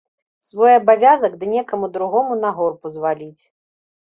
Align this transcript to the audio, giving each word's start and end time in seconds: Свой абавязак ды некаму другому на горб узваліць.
Свой 0.47 0.71
абавязак 0.77 1.33
ды 1.41 1.45
некаму 1.53 1.91
другому 1.99 2.41
на 2.43 2.49
горб 2.57 2.79
узваліць. 2.93 3.43